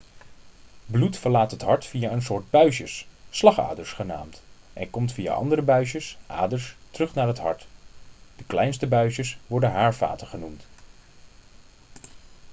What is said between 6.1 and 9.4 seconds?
aders terug naar het hart de kleinste buisjes